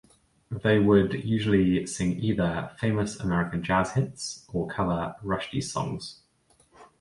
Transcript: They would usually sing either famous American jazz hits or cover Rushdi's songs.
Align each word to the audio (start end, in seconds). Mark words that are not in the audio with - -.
They 0.49 0.79
would 0.79 1.13
usually 1.23 1.85
sing 1.85 2.17
either 2.19 2.71
famous 2.79 3.19
American 3.19 3.61
jazz 3.61 3.91
hits 3.93 4.47
or 4.51 4.67
cover 4.67 5.15
Rushdi's 5.23 5.71
songs. 5.71 6.21